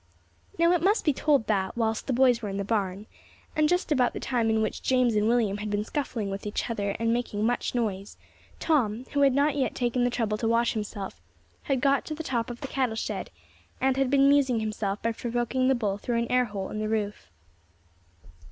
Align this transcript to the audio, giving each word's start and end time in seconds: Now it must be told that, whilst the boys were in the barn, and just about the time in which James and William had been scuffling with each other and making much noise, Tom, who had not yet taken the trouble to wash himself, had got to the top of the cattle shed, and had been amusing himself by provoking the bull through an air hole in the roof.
Now 0.57 0.71
it 0.71 0.81
must 0.81 1.05
be 1.05 1.13
told 1.13 1.45
that, 1.45 1.77
whilst 1.77 2.07
the 2.07 2.11
boys 2.11 2.41
were 2.41 2.49
in 2.49 2.57
the 2.57 2.63
barn, 2.63 3.05
and 3.55 3.69
just 3.69 3.91
about 3.91 4.13
the 4.13 4.19
time 4.19 4.49
in 4.49 4.59
which 4.63 4.81
James 4.81 5.13
and 5.13 5.27
William 5.27 5.57
had 5.57 5.69
been 5.69 5.83
scuffling 5.83 6.31
with 6.31 6.47
each 6.47 6.71
other 6.71 6.95
and 6.99 7.13
making 7.13 7.45
much 7.45 7.75
noise, 7.75 8.17
Tom, 8.59 9.05
who 9.13 9.21
had 9.21 9.35
not 9.35 9.55
yet 9.55 9.75
taken 9.75 10.03
the 10.03 10.09
trouble 10.09 10.39
to 10.39 10.47
wash 10.47 10.73
himself, 10.73 11.21
had 11.61 11.81
got 11.81 12.03
to 12.05 12.15
the 12.15 12.23
top 12.23 12.49
of 12.49 12.61
the 12.61 12.67
cattle 12.67 12.95
shed, 12.95 13.29
and 13.79 13.95
had 13.95 14.09
been 14.09 14.21
amusing 14.25 14.59
himself 14.59 14.99
by 15.03 15.11
provoking 15.11 15.67
the 15.67 15.75
bull 15.75 15.99
through 15.99 16.17
an 16.17 16.31
air 16.31 16.45
hole 16.45 16.69
in 16.71 16.79
the 16.79 16.89
roof. 16.89 17.29